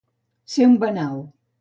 [0.53, 1.25] Ser un banau.